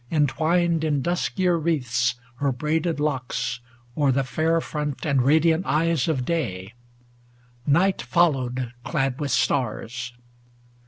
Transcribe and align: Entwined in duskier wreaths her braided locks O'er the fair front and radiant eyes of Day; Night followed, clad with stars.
Entwined 0.09 0.83
in 0.83 1.03
duskier 1.03 1.59
wreaths 1.59 2.15
her 2.37 2.51
braided 2.51 2.99
locks 2.99 3.59
O'er 3.95 4.11
the 4.11 4.23
fair 4.23 4.59
front 4.59 5.05
and 5.05 5.21
radiant 5.21 5.63
eyes 5.67 6.07
of 6.07 6.25
Day; 6.25 6.73
Night 7.67 8.01
followed, 8.01 8.73
clad 8.83 9.19
with 9.19 9.29
stars. 9.29 10.13